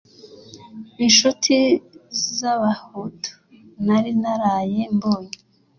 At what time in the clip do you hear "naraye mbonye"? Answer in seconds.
4.21-5.33